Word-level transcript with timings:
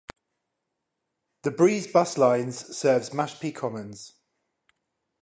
The 1.43 1.51
Breeze 1.51 1.85
bus 1.85 2.17
lines 2.17 2.75
serves 2.75 3.11
Mashpee 3.11 3.53
Commons. 3.53 4.13